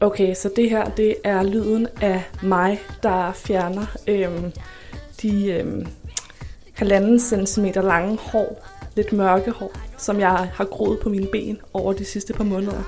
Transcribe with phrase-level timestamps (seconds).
[0.00, 4.52] Okay, så det her, det er lyden af mig, der fjerner øhm,
[5.22, 5.86] de øhm,
[6.72, 11.92] halvanden centimeter lange hår, lidt mørke hår, som jeg har groet på mine ben over
[11.92, 12.82] de sidste par måneder.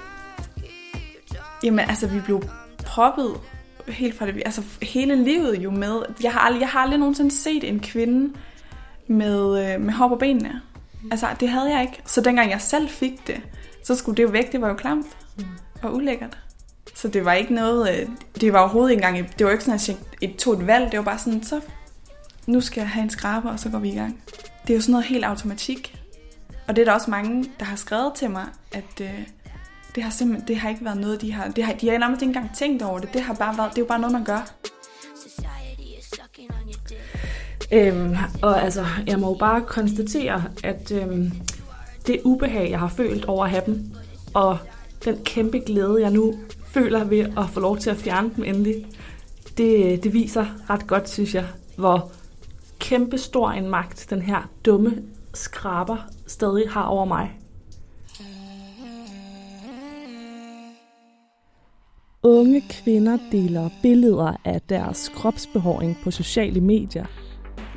[1.63, 2.43] Jamen altså, vi blev
[2.85, 3.35] proppet
[3.89, 6.03] helt fra det, altså hele livet jo med.
[6.23, 8.35] Jeg har aldrig, jeg har aldrig nogensinde set en kvinde
[9.07, 10.61] med, øh, med hår på benene.
[11.11, 12.03] Altså, det havde jeg ikke.
[12.07, 13.41] Så dengang jeg selv fik det,
[13.85, 14.53] så skulle det jo væk.
[14.53, 15.07] Det var jo klamt
[15.83, 16.39] og ulækkert.
[17.03, 18.09] Så det var ikke noget, øh,
[18.41, 20.93] det var overhovedet ikke engang, det var ikke sådan, at jeg tog et valg.
[20.93, 21.61] Det var bare sådan, så
[22.47, 24.23] nu skal jeg have en skraber, og så går vi i gang.
[24.63, 26.01] Det er jo sådan noget helt automatik.
[26.69, 29.29] Og det er der også mange, der har skrevet til mig, at øh,
[29.95, 32.23] det har simpelthen, det har ikke været noget, de har, det har, de har nærmest
[32.23, 33.13] ikke engang tænkt over det.
[33.13, 34.51] Det har bare været, det er jo bare noget, man gør.
[37.73, 41.33] Øhm, og altså, jeg må jo bare konstatere, at øhm,
[42.07, 43.93] det ubehag, jeg har følt over at have dem,
[44.35, 44.59] og
[45.05, 46.35] den kæmpe glæde, jeg nu
[46.79, 48.87] føler ved at få lov til at fjerne dem endelig,
[49.59, 52.11] det, det viser ret godt, synes jeg, hvor
[52.79, 55.03] kæmpe stor en magt den her dumme
[55.35, 57.33] skraber stadig har over mig.
[62.23, 67.07] Unge kvinder deler billeder af deres kropsbehåring på sociale medier.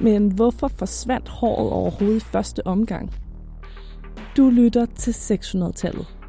[0.02, 3.14] Men hvorfor forsvandt håret overhovedet i første omgang?
[4.38, 6.21] Du lytter til 600-tallet.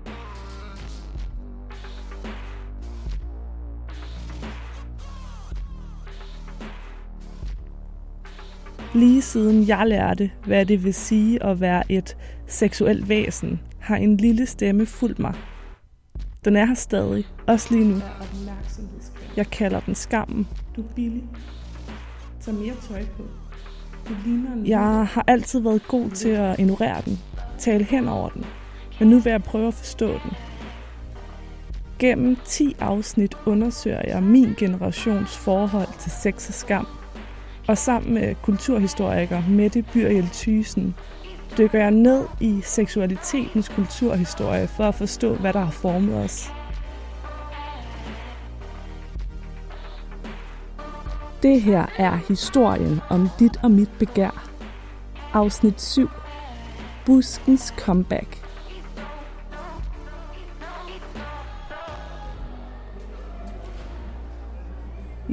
[8.94, 14.16] Lige siden jeg lærte, hvad det vil sige at være et seksuelt væsen, har en
[14.16, 15.34] lille stemme fulgt mig.
[16.44, 17.96] Den er her stadig, også lige nu.
[19.36, 20.48] Jeg kalder den skammen.
[20.76, 21.22] Du er billig.
[22.40, 23.22] Tag mere tøj på.
[24.64, 27.18] Jeg har altid været god til at ignorere den,
[27.58, 28.44] tale hen over den,
[29.00, 30.32] men nu vil jeg prøve at forstå den.
[31.98, 36.86] Gennem 10 afsnit undersøger jeg min generations forhold til sex og skam–
[37.68, 40.94] og sammen med kulturhistoriker Mette Byriel Thysen
[41.58, 46.52] dykker jeg ned i seksualitetens kulturhistorie for at forstå, hvad der har formet os.
[51.42, 54.48] Det her er historien om dit og mit begær.
[55.32, 56.08] Afsnit 7.
[57.06, 58.51] Buskens comeback.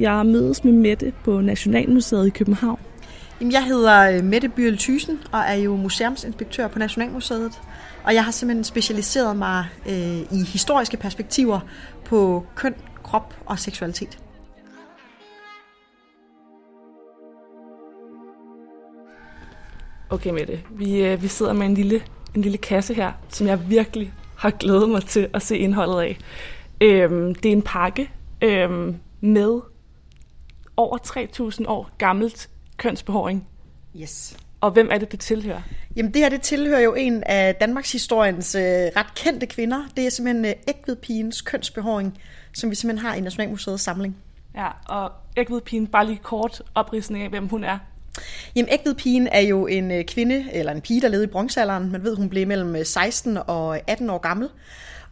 [0.00, 2.78] Jeg mødes med Mette på Nationalmuseet i København.
[3.40, 7.60] Jeg hedder øh, Mette Byrel Thysen og er jo museumsinspektør på Nationalmuseet.
[8.04, 11.60] Og jeg har simpelthen specialiseret mig øh, i historiske perspektiver
[12.04, 14.18] på køn, krop og seksualitet.
[20.10, 22.02] Okay Mette, vi, øh, vi sidder med en lille,
[22.34, 26.18] en lille kasse her, som jeg virkelig har glædet mig til at se indholdet af.
[26.80, 28.10] Øhm, det er en pakke
[28.42, 29.60] øhm, med
[30.80, 30.98] over
[31.60, 33.46] 3.000 år gammelt kønsbehåring.
[33.96, 34.36] Yes.
[34.60, 35.60] Og hvem er det, det tilhører?
[35.96, 39.82] Jamen det her, det tilhører jo en af Danmarks historiens øh, ret kendte kvinder.
[39.96, 42.18] Det er simpelthen øh, Ægvedpigens kønsbehåring,
[42.52, 44.16] som vi simpelthen har i Nationalmuseets samling.
[44.54, 47.78] Ja, og Ægvedpigen, bare lige kort opridsning af, hvem hun er.
[48.56, 51.92] Jamen, Ægvedpigen er jo en øh, kvinde, eller en pige, der levede i bronzealderen.
[51.92, 54.48] Man ved, hun blev mellem 16 øh, og 18 år gammel.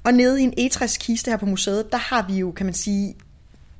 [0.04, 3.14] Og nede i en etræskiste her på museet, der har vi jo, kan man sige,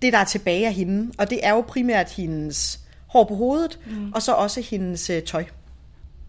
[0.02, 1.12] det, der er tilbage af hende.
[1.18, 4.12] Og det er jo primært hendes hår på hovedet, mm.
[4.12, 5.44] og så også hendes øh, tøj.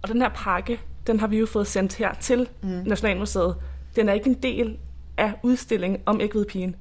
[0.02, 2.70] Og den her pakke, den har vi jo fået sendt her til mm.
[2.70, 3.56] Nationalmuseet.
[3.96, 4.78] Den er ikke en del
[5.18, 6.76] af udstillingen om ægvedpigen.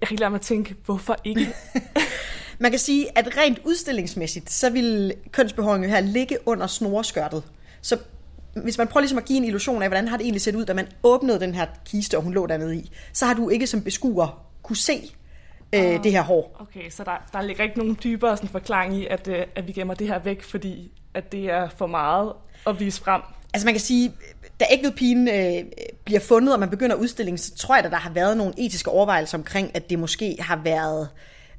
[0.00, 1.54] Jeg kan ikke lade mig tænke, hvorfor ikke?
[2.58, 7.42] Man kan sige, at rent udstillingsmæssigt, så vil kønsbehåringen her ligge under snoreskørtet.
[7.82, 7.98] Så
[8.62, 10.64] hvis man prøver ligesom at give en illusion af, hvordan har det egentlig set ud,
[10.64, 13.66] da man åbnede den her kiste, og hun lå dernede i, så har du ikke
[13.66, 15.14] som beskuer kunne se
[15.74, 16.56] øh, det her hår.
[16.60, 19.72] Okay, så der, der ligger ikke nogen dybere sådan, forklaring i, at, øh, at vi
[19.72, 22.32] gemmer det her væk, fordi at det er for meget
[22.66, 23.22] at vise frem.
[23.54, 24.12] Altså man kan sige,
[24.60, 25.64] da ægvedpigen øh,
[26.04, 28.90] bliver fundet, og man begynder udstillingen, så tror jeg, at der har været nogle etiske
[28.90, 31.08] overvejelser omkring, at det måske har været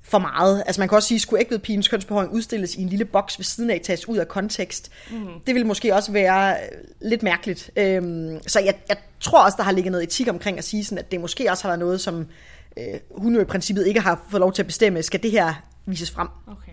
[0.04, 0.64] for meget.
[0.66, 3.70] Altså man kan også sige, skulle ægvedpigens kønsbehåring udstilles i en lille boks ved siden
[3.70, 4.92] af, tages ud af kontekst.
[5.12, 5.28] Mm.
[5.48, 6.58] Det vil måske også være øh,
[7.02, 7.72] lidt mærkeligt.
[7.76, 10.98] Øhm, så jeg, jeg tror også, der har ligget noget etik omkring at sige, sådan,
[10.98, 12.28] at det måske også har været noget, som
[12.78, 15.54] øh, hun jo i princippet ikke har fået lov til at bestemme, skal det her
[15.86, 16.28] vises frem.
[16.48, 16.72] Okay.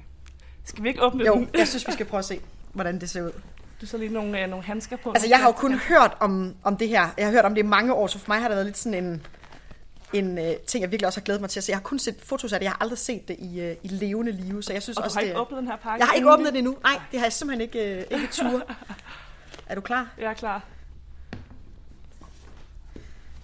[0.64, 1.49] Skal vi ikke åbne jo, den?
[1.54, 2.40] jeg synes, vi skal prøve at se,
[2.72, 3.32] hvordan det ser ud.
[3.81, 5.10] Du så lige nogle, øh, nogle handsker på.
[5.10, 7.08] Altså, jeg har jo kun hørt om, om det her.
[7.19, 8.78] Jeg har hørt om det i mange år, så for mig har det været lidt
[8.78, 9.26] sådan en,
[10.12, 11.70] en uh, ting, jeg virkelig også har glædet mig til at se.
[11.70, 13.88] Jeg har kun set fotos af det, jeg har aldrig set det i, uh, i
[13.88, 15.99] levende live, så jeg synes og også, du har det, ikke åbnet den her pakke?
[15.99, 16.76] Jeg har ikke åbnet den endnu.
[16.82, 18.62] Nej, det har jeg simpelthen ikke, uh, ikke tur.
[19.66, 20.14] er du klar?
[20.19, 20.62] Jeg er klar.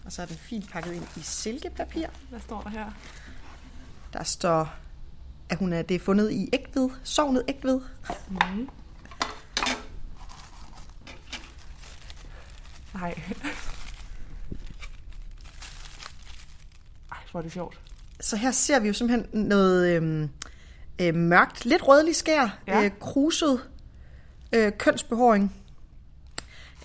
[0.08, 2.06] Og så er den fint pakket ind i silkepapir.
[2.30, 2.90] Hvad står der her?
[4.12, 4.74] Der står,
[5.48, 7.80] at hun er, det er fundet i ægved, sovnet ægved.
[8.30, 8.68] Mm.
[12.94, 13.14] Nej.
[17.12, 17.80] Ej, hvor er det sjovt.
[18.20, 20.30] Så her ser vi jo simpelthen noget øhm,
[20.98, 22.82] øh, mørkt, lidt rødlig skær, Ja.
[22.84, 23.68] øh, kruset
[24.52, 25.54] øh, kønsbehåring.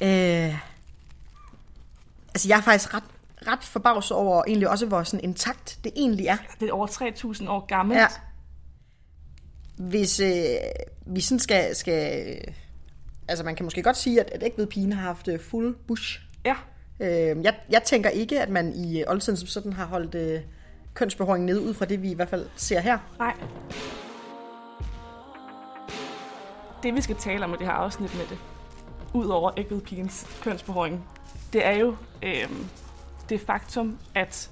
[0.02, 0.58] Øh,
[2.36, 3.04] altså jeg er faktisk ret,
[3.48, 6.38] ret forbavset over egentlig også, hvor sådan intakt det egentlig er.
[6.60, 8.00] Det er over 3.000 år gammelt.
[8.00, 8.08] Ja.
[9.78, 10.56] Hvis øh,
[11.06, 12.38] vi sådan skal, skal...
[13.28, 16.22] Altså man kan måske godt sige, at, at ægvedpigen har haft øh, fuld bush.
[16.46, 16.56] ja.
[17.00, 20.42] Øh, jeg, jeg tænker ikke, at man i øh, oldtiden som sådan har holdt øh,
[20.94, 22.98] kønsbehåring nede, ud fra det vi i hvert fald ser her.
[23.20, 23.34] Nej.
[26.84, 28.38] Det vi skal tale om i det her afsnit med det,
[29.14, 31.06] udover ægvedpigens kønsbehåring,
[31.54, 32.50] det er jo øh,
[33.30, 34.50] det faktum, at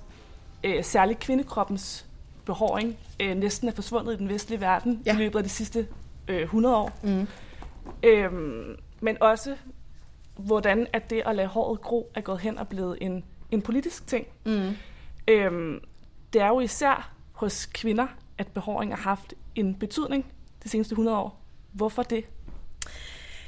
[0.63, 2.05] øh, særligt kvindekroppens
[2.45, 5.13] behåring øh, næsten er forsvundet i den vestlige verden Ja.
[5.13, 5.87] i løbet af de sidste
[6.27, 6.99] øh, 100 år.
[7.03, 7.27] Mm.
[8.03, 9.55] Øhm, men også,
[10.37, 14.07] hvordan at det at lade håret gro er gået hen og blevet en, en politisk
[14.07, 14.27] ting.
[14.45, 14.69] Mm.
[15.27, 15.79] Øhm,
[16.33, 18.07] det er jo især hos kvinder,
[18.37, 20.25] at behåring har haft en betydning
[20.63, 21.41] de seneste 100 år.
[21.71, 22.25] Hvorfor det?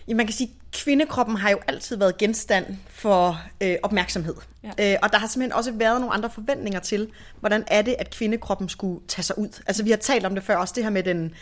[0.08, 4.36] Ja, man kan sige, at kvindekroppen har jo altid været genstand for øh, opmærksomhed.
[4.64, 4.94] Ja.
[4.94, 7.10] Øh, og der har simpelthen også været nogle andre forventninger til,
[7.40, 9.62] hvordan er det, at kvindekroppen skulle tage sig ud.
[9.68, 11.34] Altså vi har talt om det før, også det her med den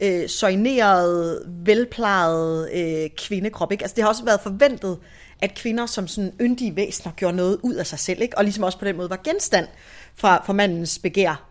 [0.00, 3.72] øh, soignerede, velplejede øh, kvindekrop.
[3.72, 3.84] Ikke?
[3.84, 4.98] Altså det har også været forventet,
[5.42, 8.38] at kvinder som sådan yndige væsener gjorde noget ud af sig selv, ikke?
[8.38, 9.66] og ligesom også på den måde var genstand
[10.14, 11.50] fra, for mandens begær.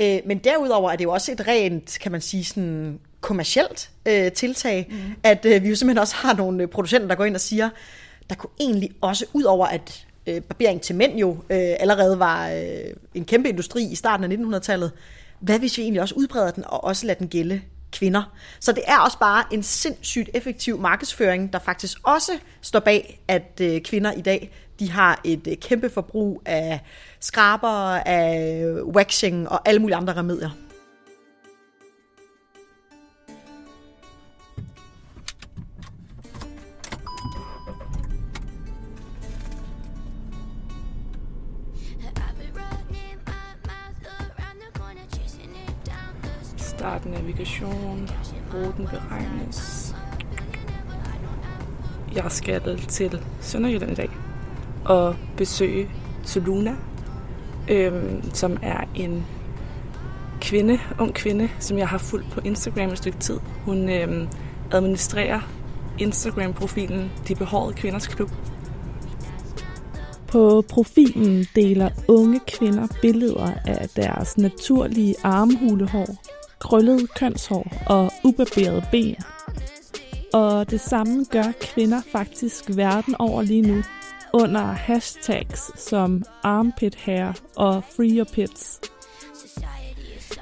[0.00, 4.32] Øh, men derudover er det jo også et rent, kan man sige, sådan kommercielt øh,
[4.32, 4.96] tiltag, mm.
[5.22, 7.68] at øh, vi jo simpelthen også har nogle øh, producenter, der går ind og siger,
[8.28, 12.50] der kunne egentlig også, ud over at øh, barbering til mænd jo øh, allerede var
[12.50, 14.92] øh, en kæmpe industri i starten af 1900-tallet,
[15.40, 17.60] hvad hvis vi egentlig også udbreder den og også lader den gælde
[17.92, 18.22] kvinder.
[18.60, 22.32] Så det er også bare en sindssygt effektiv markedsføring, der faktisk også
[22.62, 26.80] står bag, at øh, kvinder i dag de har et øh, kæmpe forbrug af
[27.20, 30.50] skraber, af waxing og alle mulige andre remedier.
[46.78, 48.08] Start navigation.
[48.54, 49.94] Ruten beregnes.
[52.14, 54.10] Jeg skal til Sønderjylland i dag
[54.84, 55.90] og besøge
[56.24, 56.76] Soluna,
[57.68, 59.26] øhm, som er en
[60.40, 63.38] kvinde, ung kvinde, som jeg har fulgt på Instagram et stykke tid.
[63.64, 64.28] Hun øhm,
[64.72, 65.40] administrerer
[65.98, 68.30] Instagram-profilen De Behårede Kvinders Klub.
[70.26, 76.27] På profilen deler unge kvinder billeder af deres naturlige armhulehår,
[76.60, 79.16] krøllet kønshår og ubarberet ben.
[80.32, 83.82] Og det samme gør kvinder faktisk verden over lige nu
[84.32, 88.80] under hashtags som armpit hair og free your pits.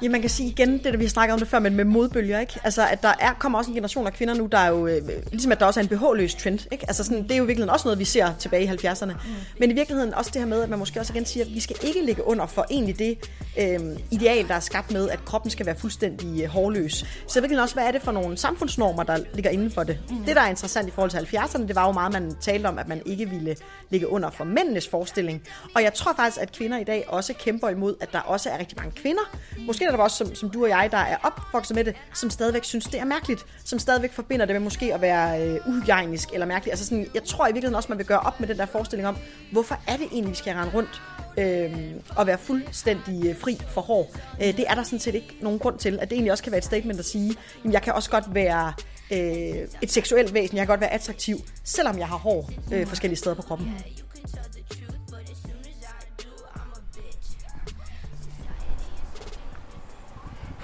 [0.02, 1.84] Ja, man kan sige igen, det der vi har snakket om det før, men med
[1.84, 2.60] modbølger, ikke?
[2.64, 5.02] Altså, at der er, kommer også en generation af kvinder nu, der er jo, øh,
[5.30, 6.84] ligesom at der også er en BH-løs trend, ikke?
[6.88, 9.12] Altså, sådan, det er jo i virkeligheden også noget, vi ser tilbage i 70'erne.
[9.12, 9.18] Mm.
[9.60, 11.60] Men i virkeligheden også det her med, at man måske også igen siger, at vi
[11.60, 15.50] skal ikke ligge under for egentlig det øh, ideal, der er skabt med, at kroppen
[15.50, 16.92] skal være fuldstændig øh, hårløs.
[16.92, 19.98] Så i virkeligheden også, hvad er det for nogle samfundsnormer, der ligger inden for det?
[20.10, 20.24] Mm.
[20.24, 22.78] Det, der er interessant i forhold til 70'erne, det var jo meget, man talte om,
[22.78, 23.56] at man ikke ville
[23.90, 25.42] ligge under for mændenes forestilling.
[25.74, 28.58] Og jeg tror faktisk, at kvinder i dag også kæmper imod, at der også er
[28.58, 29.36] rigtig mange kvinder.
[29.58, 32.64] Måske der også, som, som du og jeg, der er opvokset med det, som stadigvæk
[32.64, 33.46] synes, det er mærkeligt.
[33.64, 36.72] Som stadigvæk forbinder det med måske at være øh, uhygienisk eller mærkeligt.
[36.72, 39.08] Altså sådan, jeg tror i virkeligheden også, man vil gøre op med den der forestilling
[39.08, 39.16] om,
[39.52, 41.02] hvorfor er det egentlig, vi skal rende rundt
[41.38, 44.14] øh, og være fuldstændig øh, fri for hår.
[44.42, 45.98] Øh, det er der sådan set ikke nogen grund til.
[46.00, 48.34] At det egentlig også kan være et statement at sige, jamen, jeg kan også godt
[48.34, 48.72] være
[49.10, 53.18] øh, et seksuelt væsen, jeg kan godt være attraktiv, selvom jeg har hår øh, forskellige
[53.18, 53.74] steder på kroppen.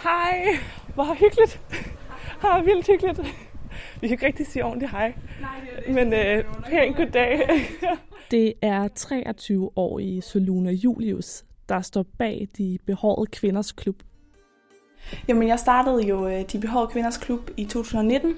[0.02, 0.58] Hej,
[0.94, 1.60] hvor hyggeligt.
[2.42, 3.20] Hej, vildt hyggeligt.
[4.00, 5.14] Vi kan ikke rigtig sige ordentligt hej.
[5.40, 5.50] Nej,
[5.86, 7.40] det Men øh, pænt goddag.
[8.30, 13.96] det er 23-årige Soluna Julius, der står bag de behårede kvinders klub.
[15.28, 18.34] Jamen, jeg startede jo øh, De Behårede Kvinders Klub i 2019,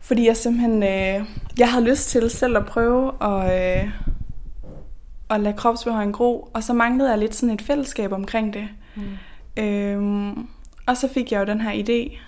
[0.00, 1.26] fordi jeg simpelthen øh,
[1.58, 3.90] jeg havde lyst til selv at prøve at, øh,
[5.30, 8.68] at lade kropsbehåring gro, og så manglede jeg lidt sådan et fællesskab omkring det.
[8.96, 9.62] Mm.
[9.62, 10.48] Øhm,
[10.88, 12.18] og så fik jeg jo den her idé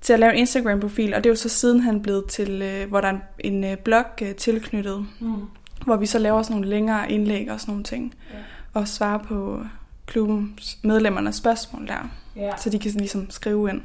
[0.00, 3.00] til at lave en Instagram-profil, og det er jo så sidenhen blevet til, øh, hvor
[3.00, 5.06] der er en, en øh, blog øh, tilknyttet.
[5.20, 5.42] Mm.
[5.84, 8.14] hvor vi så laver sådan nogle længere indlæg og sådan nogle ting.
[8.32, 8.38] Ja.
[8.74, 9.60] Og svarer på
[10.06, 12.10] klubbens medlemmernes spørgsmål der.
[12.36, 12.56] Ja.
[12.56, 13.82] Så de kan sådan ligesom skrive ind.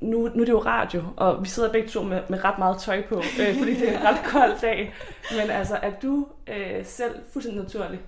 [0.00, 2.78] Nu, nu er det jo radio, og vi sidder begge to med, med ret meget
[2.80, 4.94] tøj på, øh, fordi det er en ret kold dag.
[5.30, 8.00] Men altså, er du øh, selv fuldstændig naturlig?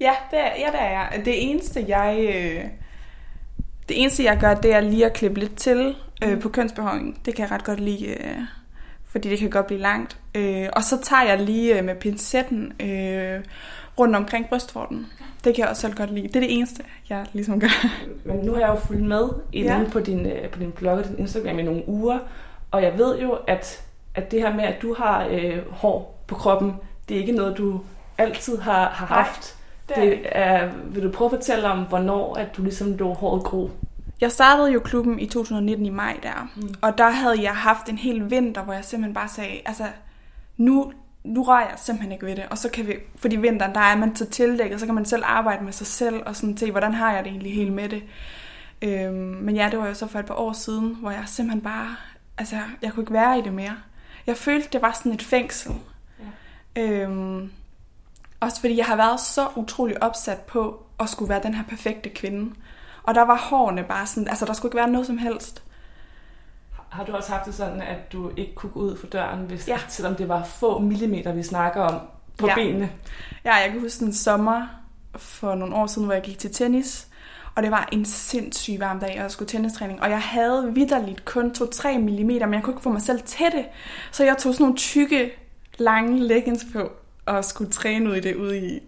[0.00, 1.22] Ja, det er, ja, det er jeg.
[1.24, 2.28] Det eneste, jeg...
[2.34, 2.70] Øh,
[3.88, 6.40] det eneste, jeg gør, det er lige at klippe lidt til øh, mm.
[6.40, 7.20] på kønsbehåring.
[7.26, 8.38] Det kan jeg ret godt lide, øh,
[9.10, 10.16] fordi det kan godt blive langt.
[10.34, 13.40] Øh, og så tager jeg lige øh, med pincetten øh,
[13.98, 15.06] rundt omkring brystvorten.
[15.44, 16.28] Det kan jeg også selv godt lide.
[16.28, 17.86] Det er det eneste, jeg ligesom gør.
[18.24, 19.84] Men nu har jeg jo fulgt med inde ja.
[19.92, 22.18] på, din, øh, på din blog og din Instagram i nogle uger,
[22.70, 26.34] og jeg ved jo, at, at det her med, at du har øh, hår på
[26.34, 26.74] kroppen,
[27.08, 27.80] det er ikke noget, du
[28.18, 29.57] altid har, har haft.
[29.90, 30.00] Er...
[30.00, 33.70] det er, vil du prøve at fortælle om, hvornår at du ligesom lå håret gro?
[34.20, 36.74] Jeg startede jo klubben i 2019 i maj der, mm.
[36.80, 39.84] og der havde jeg haft en hel vinter, hvor jeg simpelthen bare sagde, altså
[40.56, 40.92] nu,
[41.24, 43.96] nu rører jeg simpelthen ikke ved det, og så kan vi, fordi vinteren, der er
[43.96, 46.94] man så tildækket, så kan man selv arbejde med sig selv, og sådan se, hvordan
[46.94, 48.02] har jeg det egentlig helt med det.
[48.82, 51.60] Øhm, men ja, det var jo så for et par år siden, hvor jeg simpelthen
[51.62, 51.96] bare,
[52.38, 53.76] altså jeg kunne ikke være i det mere.
[54.26, 55.72] Jeg følte, det var sådan et fængsel.
[56.76, 56.82] Ja.
[56.82, 57.50] Øhm,
[58.40, 62.08] også fordi jeg har været så utrolig opsat på at skulle være den her perfekte
[62.08, 62.54] kvinde.
[63.02, 65.62] Og der var hårene bare sådan, altså der skulle ikke være noget som helst.
[66.88, 69.68] Har du også haft det sådan, at du ikke kunne gå ud for døren, hvis,
[69.68, 69.78] ja.
[69.88, 72.00] selvom det var få millimeter, vi snakker om
[72.38, 72.54] på ja.
[72.54, 72.90] benene?
[73.44, 74.66] Ja, jeg kan huske en sommer
[75.16, 77.08] for nogle år siden, hvor jeg gik til tennis.
[77.54, 80.02] Og det var en sindssyg varm dag, og jeg skulle tennistræning.
[80.02, 83.46] Og jeg havde vidderligt kun 2-3 mm, men jeg kunne ikke få mig selv til
[83.52, 83.66] det.
[84.12, 85.30] Så jeg tog sådan nogle tykke,
[85.78, 86.90] lange leggings på,
[87.28, 88.80] og skulle træne ud i det ude i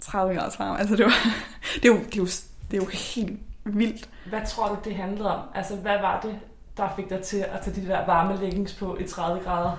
[0.00, 0.78] 30 grader varme.
[0.78, 1.12] Altså det var,
[1.82, 2.26] det er jo, det er jo,
[2.70, 4.08] det er jo helt vildt.
[4.26, 5.48] Hvad tror du, det handlede om?
[5.54, 6.38] Altså, hvad var det,
[6.76, 9.76] der fik dig til at tage de der varme leggings på i 30 grader?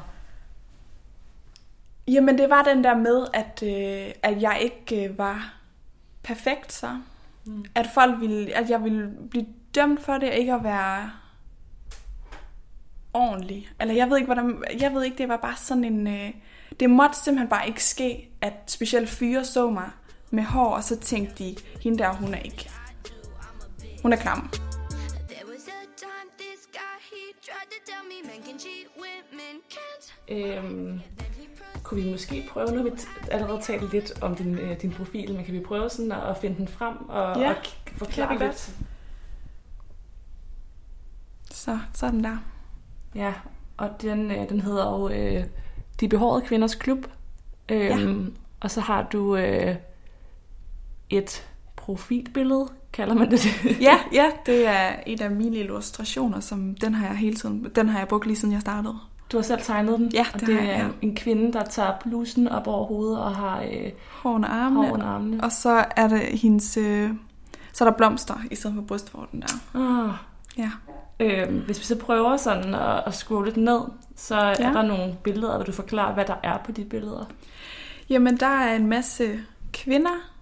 [2.07, 5.53] Jamen, det var den der med, at, øh, at jeg ikke øh, var
[6.23, 6.97] perfekt så.
[7.45, 7.65] Mm.
[7.75, 11.11] At folk ville, at jeg ville blive dømt for det, ikke at være
[13.13, 13.69] ordentlig.
[13.81, 16.31] Eller jeg ved ikke, hvordan, jeg ved ikke, det var bare sådan en, øh,
[16.79, 19.89] det måtte simpelthen bare ikke ske, at specielt fyre så mig
[20.31, 22.69] med hår, og så tænkte de, hende der, hun er ikke
[24.03, 24.49] hun er klam.
[30.27, 31.01] Øhm,
[31.83, 32.91] kunne vi måske prøve, nu har vi
[33.31, 36.37] allerede talt lidt om din, øh, din profil, men kan vi prøve sådan at, at
[36.37, 37.55] finde den frem og, ja, og
[37.97, 38.41] forklare lidt?
[38.41, 38.75] Godt.
[41.51, 42.37] Så, så er den der.
[43.15, 43.33] Ja,
[43.77, 45.45] og den, øh, den hedder jo øh,
[45.99, 47.07] De Behårede Kvinders Klub.
[47.69, 48.29] Øhm, ja.
[48.59, 49.75] Og så har du øh,
[51.09, 53.45] et profilbillede, kalder man det.
[53.81, 57.89] ja, ja, det er et af mine illustrationer, som den har jeg hele tiden, den
[57.89, 58.95] har jeg brugt lige siden jeg startede.
[59.31, 60.11] Du har selv tegnet den?
[60.13, 60.83] Ja, det, og det har jeg, ja.
[60.83, 64.87] er en kvinde, der tager blusen op over hovedet og har øh, hår under armene.
[64.87, 65.43] Hår under armene.
[65.43, 67.09] Og så er det hendes, øh,
[67.73, 69.79] så er der blomster i stedet for brystvorten der.
[69.79, 70.13] Oh.
[70.57, 70.71] Ja.
[71.19, 73.81] Øh, hvis vi så prøver sådan at, at scrolle lidt ned,
[74.15, 74.51] så ja.
[74.51, 77.25] er der nogle billeder, hvor du forklarer, hvad der er på de billeder.
[78.09, 79.39] Jamen, der er en masse
[79.73, 80.33] kvinder,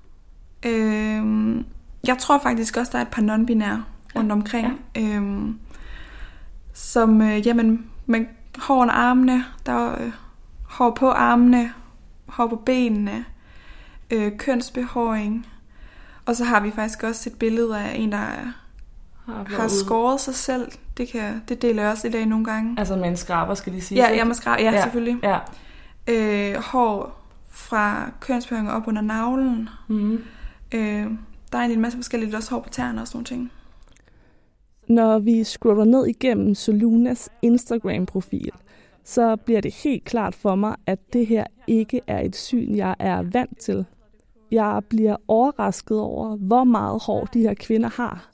[0.66, 1.56] Øh,
[2.08, 3.84] jeg tror faktisk også, der er et par non-binære
[4.16, 4.82] rundt omkring.
[4.96, 5.02] Ja.
[5.02, 5.50] Øh,
[6.74, 8.26] som, øh, jamen, med
[8.58, 10.12] hår under armene, der er øh,
[10.64, 11.74] hår på armene,
[12.28, 13.26] hår på benene,
[14.12, 15.48] øh, kønsbehåring.
[16.26, 18.54] Og så har vi faktisk også et billede af en, der
[19.32, 20.72] har, har skåret sig selv.
[20.98, 22.76] Det, kan, det deler jeg også i dag nogle gange.
[22.80, 24.04] Altså med en skraber, skal de sige.
[24.04, 25.18] Ja, ja, med skraber, ja, ja, selvfølgelig.
[25.24, 25.38] Ja.
[26.08, 29.70] Øh, hår fra kønsbehåring op under navlen.
[29.88, 30.24] Mm.
[30.72, 31.08] Øh,
[31.52, 33.52] der er en masse forskellige, også hår på tæerne og sådan nogle ting.
[34.88, 38.52] Når vi scroller ned igennem Solunas Instagram-profil,
[39.04, 42.96] så bliver det helt klart for mig, at det her ikke er et syn, jeg
[43.00, 43.86] er vant til.
[44.52, 48.31] Jeg bliver overrasket over, hvor meget hår de her kvinder har.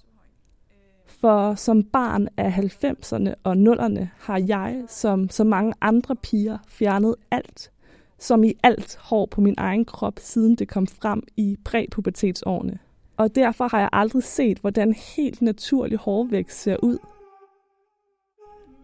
[1.21, 7.15] For som barn af 90'erne og 0'erne har jeg, som så mange andre piger, fjernet
[7.31, 7.71] alt
[8.19, 12.79] som i alt hår på min egen krop, siden det kom frem i præpubertetsårene.
[13.17, 16.97] Og derfor har jeg aldrig set, hvordan helt naturlig hårvækst ser ud.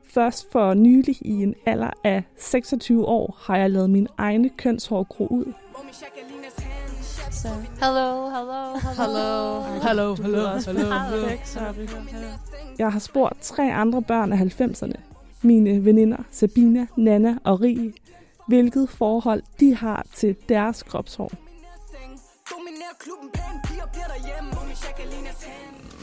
[0.03, 5.03] Først for nylig i en alder af 26 år har jeg lavet min egne kønshår
[5.03, 5.53] gro ud
[7.41, 9.61] hello, hello, hello.
[9.81, 10.97] Hello, hello, hello,
[12.11, 12.27] hello.
[12.77, 14.99] Jeg har spurgt tre andre børn af 90'erne.
[15.41, 17.93] Mine veninder Sabina, Nana og Rie,
[18.47, 21.31] hvilket forhold de har til deres kropshår.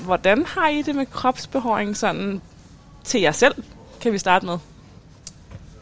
[0.05, 2.41] Hvordan har I det med kropsbehåring sådan
[3.05, 3.65] til jer selv?
[4.01, 4.59] Kan vi starte med?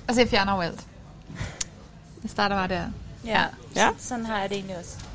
[0.08, 0.86] Altså, jeg fjerner jo alt.
[2.22, 2.84] Jeg starter bare der.
[3.24, 3.44] Ja.
[3.76, 3.88] Ja.
[3.98, 5.07] Sådan har jeg det egentlig også.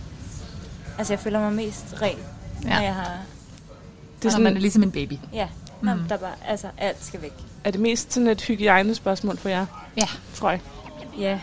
[0.98, 2.18] Altså, jeg føler mig mest ren,
[2.64, 2.70] ja.
[2.70, 3.18] Når jeg har...
[4.22, 5.14] Det er sådan, man er ligesom en baby.
[5.34, 5.48] Ja,
[5.82, 6.32] når der bare...
[6.48, 7.34] Altså, alt skal væk.
[7.64, 9.66] Er det mest sådan et hygiejnespørgsmål for jer,
[9.98, 10.08] Ja.
[10.36, 10.62] tror jeg?
[11.20, 11.40] Ja.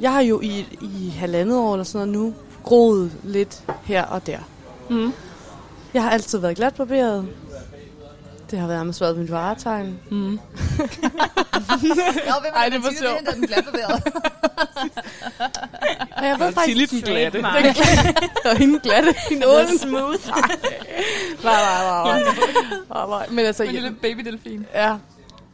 [0.00, 4.26] Jeg har jo i, i halvandet år eller sådan noget nu groet lidt her og
[4.26, 4.38] der.
[4.90, 5.12] Mm.
[5.94, 7.28] Jeg har altid været glatbarberet.
[8.50, 10.00] Det har været med svaret mit varetegn.
[10.10, 10.16] Mm.
[10.18, 10.38] Nå,
[12.40, 13.20] hvem Ej, det var sjovt.
[13.20, 14.02] Det er den glatbarberet.
[16.16, 16.90] Og jeg ved faktisk...
[16.90, 17.38] Tilly den glatte.
[17.38, 18.30] Den glatte.
[18.44, 19.14] Og hende glatte.
[19.30, 19.78] Hende ålen.
[19.78, 20.28] smooth.
[21.44, 21.54] Nej,
[22.88, 23.26] nej, nej.
[23.30, 24.66] Men altså, En jeg, lille babydelfin.
[24.74, 24.96] ja.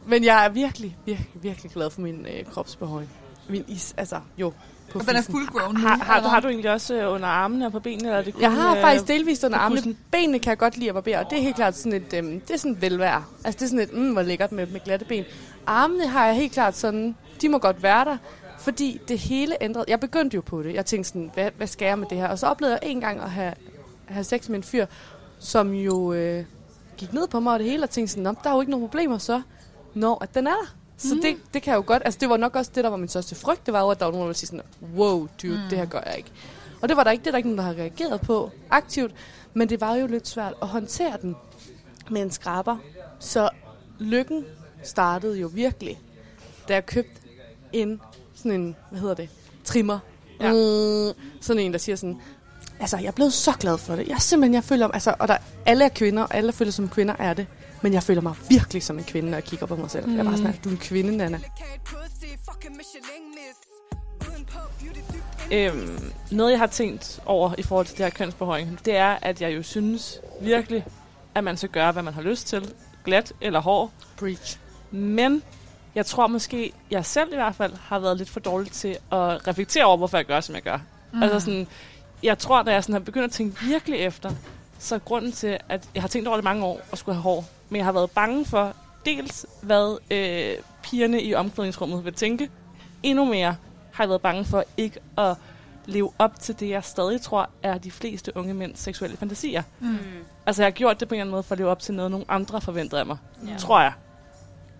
[0.05, 3.11] Men jeg er virkelig, virkelig, virkelig glad for min øh, kropsbehøjning.
[3.49, 4.53] Min is, altså, jo.
[4.91, 5.33] På Og den er fissen.
[5.33, 5.79] full grown nu.
[5.79, 8.03] Har, har, eller har du egentlig også øh, under armene og på benene?
[8.07, 9.95] Eller er det kun, Jeg har øh, faktisk delvist under armene.
[10.11, 12.39] Benene kan jeg godt lide at barbere, og det er helt klart sådan et, øhm,
[12.39, 13.23] det er sådan et velvære.
[13.43, 15.23] Altså det er sådan et, mm, hvor lækkert med, med glatte ben.
[15.67, 18.17] Armene har jeg helt klart sådan, de må godt være der,
[18.59, 19.85] fordi det hele ændrede.
[19.87, 20.73] Jeg begyndte jo på det.
[20.73, 22.27] Jeg tænkte sådan, hvad, hvad skal jeg med det her?
[22.27, 23.53] Og så oplevede jeg en gang at have,
[24.05, 24.85] have sex med en fyr,
[25.39, 26.43] som jo øh,
[26.97, 28.71] gik ned på mig og det hele, og tænkte sådan, "Nå, der er jo ikke
[28.71, 29.41] nogen problemer så,
[29.93, 30.75] når at den er der.
[30.97, 31.21] Så mm.
[31.21, 33.07] det, det kan jeg jo godt, altså det var nok også det, der var min
[33.07, 34.63] største frygt, det var jo, at der var nogen, der ville sige sådan,
[34.95, 35.69] wow, dude, mm.
[35.69, 36.31] det her gør jeg ikke.
[36.81, 39.11] Og det var der ikke, det er der ikke nogen, der har reageret på aktivt,
[39.53, 41.35] men det var jo lidt svært at håndtere den
[42.09, 42.77] med en skraber.
[43.19, 43.49] Så
[43.99, 44.45] lykken
[44.83, 45.99] startede jo virkelig,
[46.67, 47.21] da jeg købte
[47.73, 48.01] en,
[48.35, 49.29] sådan en, hvad hedder det,
[49.63, 49.99] trimmer.
[50.41, 50.51] Ja.
[50.51, 52.21] Mm, sådan en, der siger sådan,
[52.79, 54.07] altså jeg er blevet så glad for det.
[54.07, 57.15] Jeg simpelthen, jeg føler, altså, og der, alle er kvinder, og alle føler som kvinder
[57.19, 57.47] er det.
[57.81, 60.07] Men jeg føler mig virkelig som en kvinde, når jeg kigger på mig selv.
[60.07, 60.13] Mm.
[60.13, 61.39] Jeg er bare sådan, du er en kvinde, Nana.
[65.51, 69.41] Øhm, noget, jeg har tænkt over i forhold til det her kønsbehøjning, det er, at
[69.41, 70.85] jeg jo synes virkelig,
[71.35, 72.73] at man skal gøre, hvad man har lyst til.
[73.05, 73.91] Glat eller hår.
[74.17, 74.59] Preach.
[74.91, 75.43] Men
[75.95, 79.47] jeg tror måske, jeg selv i hvert fald, har været lidt for dårlig til at
[79.47, 80.79] reflektere over, hvorfor jeg gør, som jeg gør.
[81.13, 81.23] Mm.
[81.23, 81.67] Altså sådan,
[82.23, 84.31] jeg tror, da jeg sådan har begyndt at tænke virkelig efter,
[84.79, 87.21] så er grunden til, at jeg har tænkt over det mange år at skulle have
[87.23, 88.73] hår, men jeg har været bange for
[89.05, 92.49] dels, hvad øh, pigerne i omklædningsrummet vil tænke.
[93.03, 93.55] Endnu mere
[93.93, 95.35] har jeg været bange for ikke at
[95.85, 99.63] leve op til det, jeg stadig tror er de fleste unge mænds seksuelle fantasier.
[99.79, 99.97] Mm.
[100.45, 101.93] Altså, jeg har gjort det på en eller anden måde for at leve op til
[101.93, 103.17] noget, nogle andre forventer af mig.
[103.47, 103.57] Ja.
[103.57, 103.93] Tror jeg.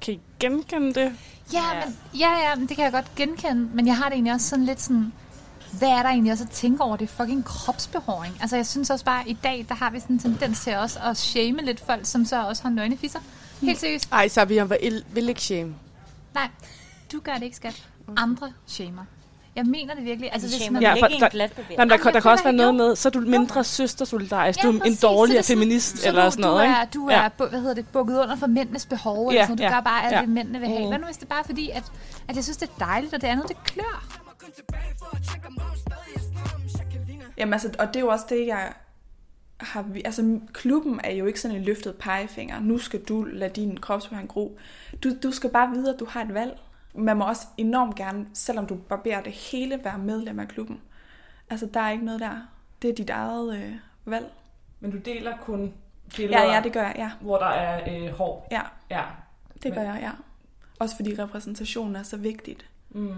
[0.01, 1.13] Kan I genkende det?
[1.53, 3.69] Ja, men, ja, ja, men det kan jeg godt genkende.
[3.73, 5.13] Men jeg har det egentlig også sådan lidt sådan...
[5.71, 8.37] Hvad er der egentlig også at tænke over det fucking kropsbehåring?
[8.41, 10.75] Altså, jeg synes også bare, at i dag, der har vi sådan en tendens til
[10.75, 13.19] også at shame lidt folk, som så også har nøgnefisser.
[13.61, 14.07] Helt seriøst.
[14.11, 15.75] Ej, så jeg vil, vil ikke shame.
[16.33, 16.47] Nej,
[17.11, 17.83] du gør det ikke, skat.
[18.17, 19.03] Andre shamer.
[19.55, 20.29] Jeg mener det virkelig.
[20.33, 20.81] Altså, hvis man...
[20.81, 21.51] Ja, for ikke der- en glat.
[21.71, 22.77] Jamen, der, der, der kan også være noget jo.
[22.77, 24.63] med, så er du mindre søstersolidarisk.
[24.63, 26.75] Ja, du er en dårligere så er feminist så eller du, sådan noget, du ikke?
[26.75, 27.49] er, du er Ja.
[27.49, 29.57] hvad hedder det, bukket under for mændenes behov, Ja, eller sådan.
[29.57, 30.21] Du ja, gør bare alt ja.
[30.21, 30.81] det, mændene vil have.
[30.81, 30.87] Mm.
[30.87, 31.83] Hvad nu, hvis det er bare fordi, at,
[32.27, 34.05] at jeg synes, det er dejligt, og det andet, det klør?
[37.37, 38.73] Jamen altså, og det er jo også det, jeg
[39.59, 39.81] har...
[39.81, 42.59] vi- Altså, klubben er jo ikke sådan en løftet pegefinger.
[42.59, 44.57] Nu skal du lade din kropsbehang gro.
[45.03, 46.59] Du, du skal bare vide, at du har et valg.
[46.95, 50.81] Man må også enormt gerne, selvom du barberer det hele, være medlem af klubben.
[51.49, 52.47] Altså, der er ikke noget der.
[52.81, 53.73] Det er dit eget øh,
[54.05, 54.31] valg.
[54.79, 55.73] Men du deler kun
[56.19, 57.11] Ja, ja, det gør jeg, ja.
[57.21, 58.47] hvor der er øh, hår.
[58.51, 59.03] Ja, Ja.
[59.63, 60.11] det gør jeg, ja.
[60.79, 63.13] Også fordi repræsentation er så vigtigt, Mm.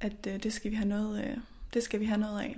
[0.00, 1.36] At øh, det skal vi have noget, øh,
[1.74, 2.56] det skal vi have noget af.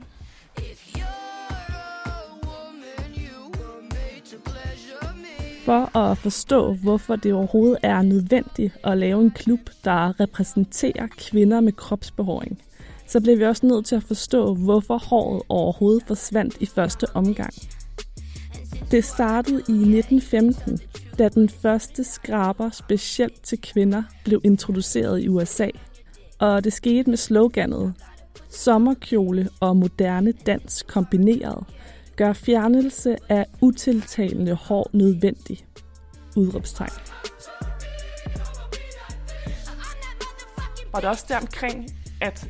[5.65, 11.61] For at forstå, hvorfor det overhovedet er nødvendigt at lave en klub, der repræsenterer kvinder
[11.61, 12.63] med kropsbehåring,
[13.07, 17.55] så bliver vi også nødt til at forstå, hvorfor håret overhovedet forsvandt i første omgang.
[18.91, 20.79] Det startede i 1915,
[21.19, 25.69] da den første skraber specielt til kvinder blev introduceret i USA.
[26.41, 27.95] Og det skete med sloganet
[28.51, 31.65] Sommerkjole og moderne dans kombineret
[32.17, 35.67] gør fjernelse af utiltalende hår nødvendig.
[36.37, 36.91] Udråbstegn.
[40.93, 41.87] Og det er også deromkring,
[42.21, 42.49] at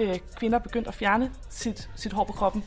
[0.00, 2.64] øh, kvinder begyndte at fjerne sit, sit hår på kroppen.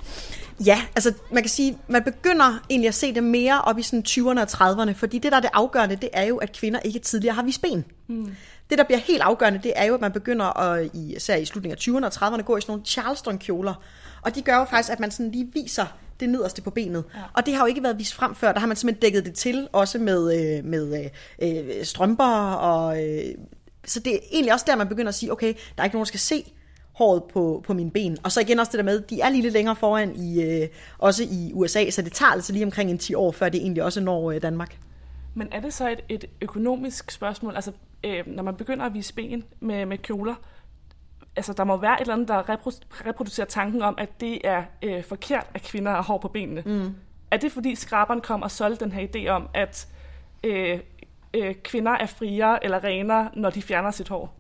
[0.66, 4.04] Ja, altså man kan sige, man begynder egentlig at se det mere op i sådan
[4.08, 7.00] 20'erne og 30'erne, fordi det der er det afgørende, det er jo, at kvinder ikke
[7.00, 7.86] tidligere har vist ben.
[8.08, 8.36] Mm.
[8.70, 11.46] Det, der bliver helt afgørende, det er jo, at man begynder at, i, især i
[11.46, 13.74] slutningen af 20'erne og 30'erne, gå i sådan nogle Charleston-kjoler.
[14.22, 15.86] Og de gør jo faktisk, at man sådan lige viser
[16.20, 17.04] det nederste på benet.
[17.16, 17.20] Ja.
[17.34, 18.52] Og det har jo ikke været vist frem før.
[18.52, 22.52] Der har man simpelthen dækket det til, også med, øh, med øh, øh, strømper.
[22.52, 23.24] Og, øh,
[23.86, 26.06] så det er egentlig også der, man begynder at sige, okay, der er ikke nogen,
[26.06, 26.54] der skal se
[26.94, 28.18] håret på, på mine ben.
[28.24, 30.68] Og så igen også det der med, de er lige lidt længere foran i, øh,
[30.98, 33.84] også i USA, så det tager altså lige omkring en 10 år, før det egentlig
[33.84, 34.78] også når øh, Danmark.
[35.36, 37.56] Men er det så et, et økonomisk spørgsmål?
[37.56, 37.72] Altså,
[38.04, 40.36] øh, når man begynder at vise ben med, med kjoler,
[41.36, 44.64] altså der må være et eller andet, der repro- reproducerer tanken om, at det er
[44.82, 46.64] øh, forkert, at kvinder har hår på benene.
[46.66, 46.96] Mm.
[47.32, 49.88] Er det fordi skraberen kom og solgte den her idé om, at
[50.44, 50.80] øh,
[51.34, 54.36] øh, kvinder er friere eller renere, når de fjerner sit hår?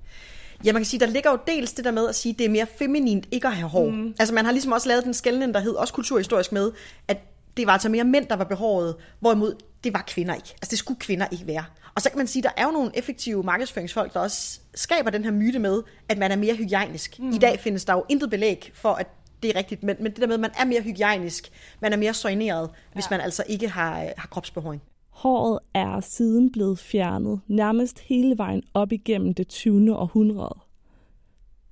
[0.66, 2.46] Ja, man kan sige, der ligger jo dels det der med at sige, at det
[2.46, 3.90] er mere feminint ikke at have hår.
[3.90, 4.16] Mm.
[4.20, 6.72] Altså man har ligesom også lavet den skældning, der hed også kulturhistorisk med,
[7.08, 7.18] at
[7.58, 10.50] det var altså mere mænd, der var behåret, hvorimod det var kvinder ikke.
[10.52, 11.64] Altså det skulle kvinder ikke være.
[11.96, 15.24] Og så kan man sige, der er jo nogle effektive markedsføringsfolk, der også skaber den
[15.24, 17.20] her myte med, at man er mere hygiejnisk.
[17.20, 17.30] Mm.
[17.30, 19.08] I dag findes der jo intet belæg for, at
[19.44, 21.50] det er rigtigt, men, men det der med, at man er mere hygiejnisk,
[21.82, 22.94] man er mere soigneret, ja.
[22.94, 24.82] hvis man altså ikke har, har kropsbehåring.
[25.10, 29.96] Håret er siden blevet fjernet nærmest hele vejen op igennem det 20.
[29.96, 30.60] århundrede.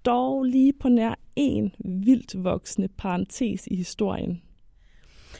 [0.05, 4.41] Dog lige på nær en vildt voksende parentes i historien.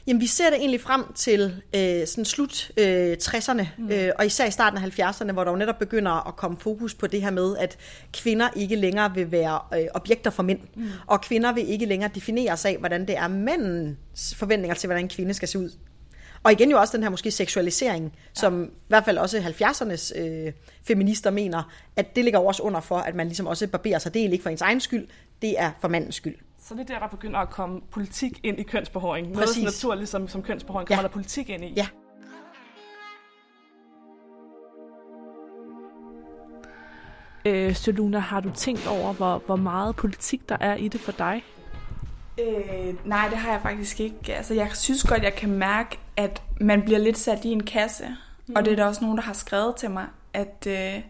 [0.07, 3.91] Jamen, vi ser det egentlig frem til øh, sådan slut øh, 60'erne, mm.
[3.91, 6.93] øh, og især i starten af 70'erne, hvor der jo netop begynder at komme fokus
[6.93, 7.77] på det her med, at
[8.13, 10.87] kvinder ikke længere vil være øh, objekter for mænd, mm.
[11.07, 15.09] og kvinder vil ikke længere defineres af, hvordan det er mændens forventninger til, hvordan en
[15.09, 15.69] kvinde skal se ud.
[16.43, 18.39] Og igen jo også den her måske seksualisering, ja.
[18.39, 22.97] som i hvert fald også 70'ernes øh, feminister mener, at det ligger også under for,
[22.97, 24.13] at man ligesom også barberer sig.
[24.13, 25.07] Det er ikke for ens egen skyld,
[25.41, 26.35] det er for mandens skyld.
[26.67, 29.31] Så det er der, der begynder at komme politik ind i kønsbehåring.
[29.31, 31.07] Noget så naturligt som, som kønsbehåring kommer ja.
[31.07, 31.73] der politik ind i.
[31.75, 31.87] Ja.
[37.45, 41.11] Øh, Soluna, har du tænkt over, hvor, hvor meget politik der er i det for
[41.11, 41.43] dig?
[42.39, 44.35] Øh, nej, det har jeg faktisk ikke.
[44.35, 48.05] Altså, jeg synes godt, jeg kan mærke, at man bliver lidt sat i en kasse.
[48.47, 48.53] Mm.
[48.55, 51.01] Og det er der også nogen, der har skrevet til mig, at øh,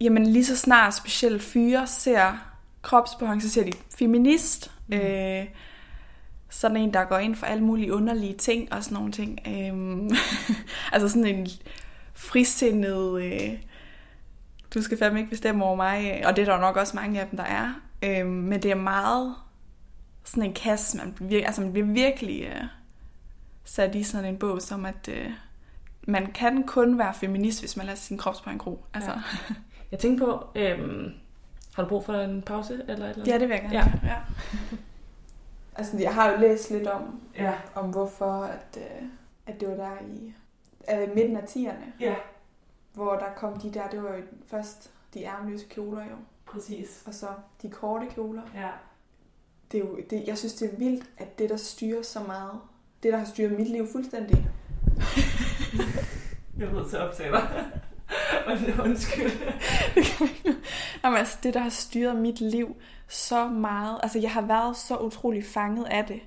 [0.00, 2.49] jamen, lige så snart specielt fyre ser
[2.82, 4.72] kropsbehåring, så ser de feminist.
[4.88, 4.96] Mm.
[4.96, 5.46] Øh,
[6.48, 9.38] sådan en, der går ind for alle mulige underlige ting og sådan nogle ting.
[9.46, 10.10] Øh,
[10.92, 11.48] altså sådan en
[12.14, 13.22] frisindet...
[13.22, 13.52] Øh,
[14.74, 16.22] du skal fandme ikke bestemme over mig.
[16.26, 17.80] Og det er der nok også mange af dem, der er.
[18.02, 19.34] Øh, men det er meget
[20.24, 22.64] sådan en kasse, man, vir- altså man bliver virkelig øh,
[23.64, 25.30] sat i sådan en bog, som at øh,
[26.08, 28.84] man kan kun være feminist, hvis man lader sin kropsbehåring gro.
[28.94, 29.10] Altså.
[29.10, 29.54] Ja.
[29.90, 30.78] Jeg tænker på, øh,
[31.80, 32.84] har du brug for en pause?
[32.88, 34.00] Eller et eller Ja, det vil jeg gerne.
[34.04, 34.08] Ja.
[34.08, 34.16] ja.
[35.76, 37.54] altså, jeg har jo læst lidt om, ja.
[37.74, 39.08] om hvorfor at, øh,
[39.46, 40.34] at det var der i
[40.94, 42.00] øh, midten af 10'erne.
[42.00, 42.14] Ja.
[42.92, 46.16] Hvor der kom de der, det var jo først de ærmeløse kjoler jo.
[46.46, 47.02] Præcis.
[47.06, 47.26] Og så
[47.62, 48.42] de korte kjoler.
[48.54, 48.68] Ja.
[49.72, 52.60] Det er jo, det, jeg synes, det er vildt, at det, der styrer så meget,
[53.02, 54.36] det, der har styret mit liv fuldstændig.
[56.58, 57.70] jeg er nødt til at optage dig.
[58.84, 59.30] Undskyld.
[61.04, 62.76] Jamen, altså, det, der har styret mit liv
[63.08, 64.00] så meget.
[64.02, 66.20] Altså, jeg har været så utrolig fanget af det.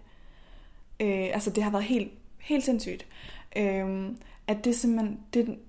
[0.99, 3.07] Øh, altså, det har været helt, helt sindssygt.
[3.55, 4.09] Øh,
[4.47, 5.59] at det simpelthen, det,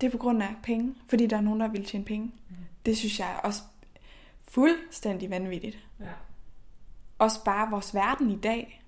[0.00, 0.94] det er på grund af penge.
[1.08, 2.26] Fordi der er nogen, der vil tjene penge.
[2.48, 2.56] Mm.
[2.86, 3.62] Det synes jeg er også
[4.48, 5.78] fuldstændig vanvittigt.
[6.00, 6.06] Ja.
[7.18, 8.82] Også bare vores verden i dag.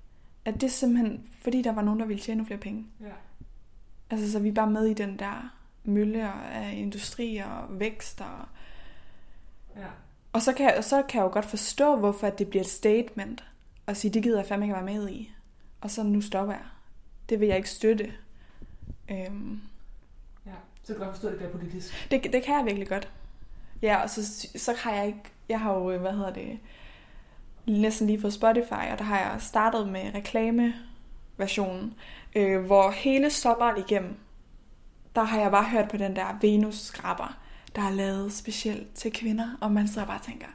[0.44, 2.86] At det er simpelthen, fordi der var nogen, der ville tjene flere penge.
[3.00, 3.12] Ja.
[4.10, 8.20] Altså, så vi er bare med i den der mølle af industri og vækst.
[8.20, 8.48] Og,
[9.76, 9.86] ja.
[10.32, 13.44] og så, kan, så kan jeg jo godt forstå, hvorfor det bliver et statement.
[13.86, 15.32] Og sige, det gider jeg fandme ikke være med i.
[15.80, 16.64] Og så nu stopper jeg.
[17.28, 18.12] Det vil jeg ikke støtte.
[19.10, 19.60] Øhm.
[20.46, 22.08] Ja, så kan godt forstå, at det bliver politisk.
[22.10, 23.12] Det, det kan jeg virkelig godt.
[23.82, 25.22] Ja, og så, så har jeg ikke...
[25.48, 26.58] Jeg har jo, hvad hedder det...
[27.66, 31.94] Næsten lige på Spotify, og der har jeg startet med reklameversionen,
[32.36, 34.16] øh, hvor hele sommeren igennem,
[35.14, 37.38] der har jeg bare hørt på den der Venus-skraber,
[37.76, 40.46] der er lavet specielt til kvinder, og man sidder bare og tænker,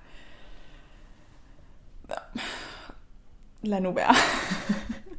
[3.62, 4.16] lad nu være.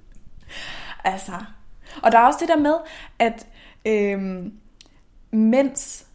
[1.13, 1.33] altså.
[2.03, 2.75] Og der er også det der med,
[3.19, 3.47] at
[3.85, 4.59] øhm,
[5.31, 6.07] mænds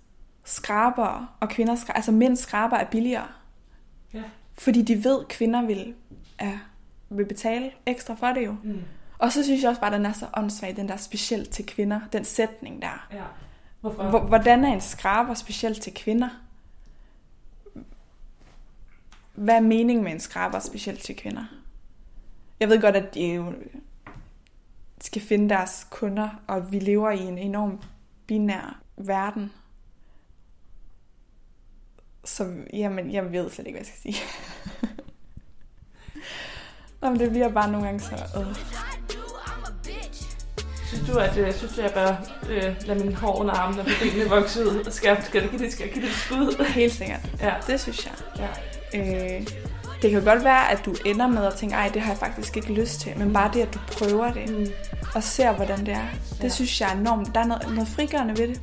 [0.43, 3.27] skraber og kvinder skraber, altså mænds skraber er billigere.
[4.13, 4.23] Ja.
[4.53, 5.95] Fordi de ved, at kvinder vil,
[6.39, 6.57] er,
[7.09, 8.55] vil betale ekstra for det jo.
[8.63, 8.83] Mm.
[9.17, 11.65] Og så synes jeg også bare, at den er så åndssvag, den der specielt til
[11.65, 13.07] kvinder, den sætning der.
[13.13, 13.23] Ja.
[13.93, 14.19] Hvorfor?
[14.19, 16.29] Hvordan er en skraber specielt til kvinder?
[19.35, 21.45] Hvad er meningen med en skraber specielt til kvinder?
[22.59, 23.53] Jeg ved godt, at de jo
[25.01, 27.81] skal finde deres kunder, og vi lever i en enorm
[28.27, 29.51] binær verden.
[32.25, 34.23] Så jamen, jeg ved slet ikke, hvad jeg skal sige.
[37.03, 38.15] Jamen, det bliver bare nogle gange så...
[38.15, 38.96] Øh.
[40.87, 42.15] Synes du, at, øh, synes du, at jeg bør
[42.49, 44.91] øh, lade min hår under armene og benene vokse ud?
[44.91, 46.65] Skal, skal, det, skal, det, skal jeg give det et skud?
[46.65, 47.19] Helt sikkert.
[47.41, 47.53] Ja.
[47.67, 48.13] Det synes jeg.
[48.93, 49.39] Ja.
[49.39, 49.47] Øh,
[50.01, 52.57] Det kan godt være, at du ender med at tænke, ej, det har jeg faktisk
[52.57, 53.17] ikke lyst til.
[53.17, 54.67] Men bare det, at du prøver det, mm.
[55.15, 56.05] og ser, hvordan det er,
[56.37, 56.49] det ja.
[56.49, 57.35] synes jeg er enormt.
[57.35, 58.61] Der er noget, noget frigørende ved det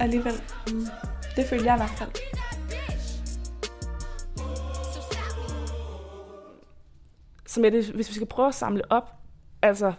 [0.00, 0.42] alligevel.
[0.72, 0.86] Mm.
[1.36, 2.10] Det føler jeg i hvert fald.
[7.46, 9.12] Så med det, hvis vi skal prøve at samle op,
[9.62, 9.92] altså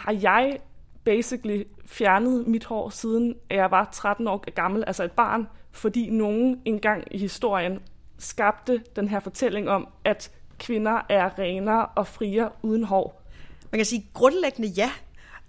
[0.00, 0.58] har jeg
[1.04, 6.60] basically fjernet mit hår siden jeg var 13 år gammel, altså et barn, fordi nogen
[6.64, 7.78] engang i historien
[8.18, 13.22] skabte den her fortælling om, at kvinder er renere og friere uden hår.
[13.70, 14.90] Man kan sige grundlæggende ja.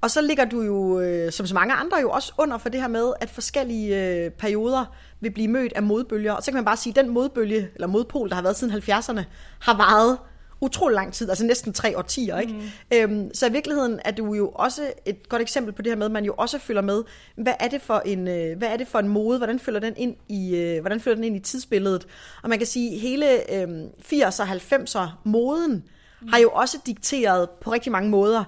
[0.02, 2.82] Og så ligger du jo, øh, som så mange andre, jo også under for det
[2.82, 4.86] her med, at forskellige øh, perioder
[5.20, 6.34] vil blive mødt af modbølger.
[6.34, 8.74] Og så kan man bare sige, at den modbølge, eller modpol, der har været siden
[8.74, 9.24] 70'erne,
[9.60, 10.18] har varet
[10.62, 12.40] utrolig lang tid, altså næsten tre årtier.
[12.40, 12.54] Ikke?
[12.54, 12.98] Mm.
[12.98, 16.06] Øhm, så i virkeligheden er du jo også et godt eksempel på det her med,
[16.06, 17.04] at man jo også følger med,
[17.36, 19.94] hvad er det for en, øh, hvad er det for en mode, hvordan følger den
[19.98, 22.08] ind i, øh, hvordan følger den ind i tidsbilledet?
[22.44, 23.68] Og man kan sige, hele øh,
[24.04, 25.84] 80'er og 90'er moden
[26.22, 26.28] mm.
[26.28, 28.44] har jo også dikteret på rigtig mange måder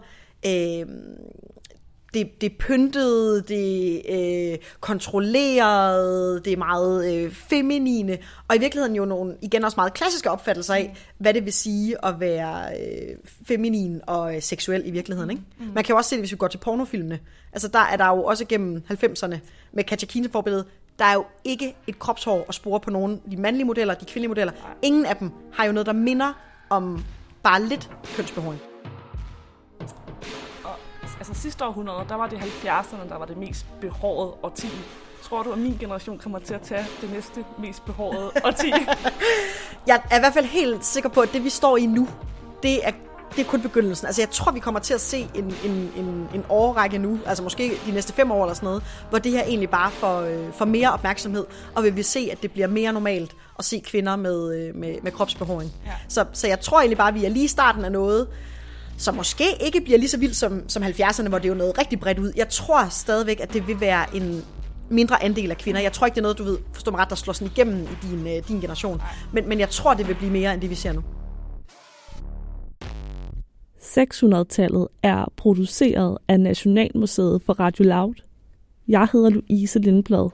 [0.45, 0.85] øh,
[2.13, 9.05] det, det pyntede, det øh, kontrollerede, det er meget øh, feminine, og i virkeligheden jo
[9.05, 13.15] nogle, igen også meget klassiske opfattelser af, hvad det vil sige at være øh,
[13.47, 15.31] feminin og øh, seksuel i virkeligheden.
[15.31, 15.43] Ikke?
[15.59, 15.65] Mm.
[15.65, 17.19] Man kan jo også se det, hvis vi går til pornofilmene.
[17.53, 19.37] Altså der er der jo også gennem 90'erne
[19.71, 20.65] med Katja Kine forbilledet,
[20.99, 24.27] der er jo ikke et kropshår at spore på nogen de mandlige modeller, de kvindelige
[24.27, 24.53] modeller.
[24.81, 26.33] Ingen af dem har jo noget, der minder
[26.69, 27.03] om
[27.43, 28.72] bare lidt kønsbehåring
[31.17, 34.69] altså sidste århundrede, der var det 70'erne, der var det mest behårede årti.
[35.23, 38.73] Tror du, at min generation kommer til at tage det næste mest behårede årti?
[39.87, 42.07] jeg er i hvert fald helt sikker på, at det vi står i nu,
[42.63, 42.91] det er
[43.35, 44.07] det er kun begyndelsen.
[44.07, 47.43] Altså jeg tror, vi kommer til at se en, en, en, en årrække nu, altså
[47.43, 50.53] måske de næste fem år eller sådan noget, hvor det her egentlig bare får, øh,
[50.53, 51.45] får mere opmærksomhed,
[51.75, 54.95] og vi vil se, at det bliver mere normalt at se kvinder med, øh, med,
[55.03, 55.71] med kropsbehåring.
[55.85, 55.91] Ja.
[56.07, 58.27] Så, så jeg tror egentlig bare, at vi er lige i starten af noget,
[58.97, 61.99] som måske ikke bliver lige så vildt som, som 70'erne, hvor det jo noget rigtig
[61.99, 62.31] bredt ud.
[62.35, 64.45] Jeg tror stadigvæk, at det vil være en
[64.89, 65.81] mindre andel af kvinder.
[65.81, 67.83] Jeg tror ikke, det er noget, du ved, forstå mig ret, der slår sådan igennem
[67.83, 69.01] i din, øh, din generation.
[69.33, 71.03] Men, men jeg tror, det vil blive mere, end det vi ser nu.
[73.83, 78.13] 600-tallet er produceret af Nationalmuseet for Radio Loud.
[78.87, 80.29] Jeg hedder Louise Lindblad.